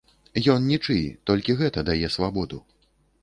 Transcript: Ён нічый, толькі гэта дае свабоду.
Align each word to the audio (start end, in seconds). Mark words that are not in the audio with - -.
Ён 0.53 0.63
нічый, 0.71 1.03
толькі 1.29 1.55
гэта 1.61 1.85
дае 1.89 2.07
свабоду. 2.17 2.63